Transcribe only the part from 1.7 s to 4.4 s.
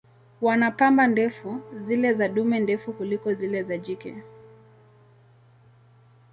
zile za dume ndefu kuliko zile za jike.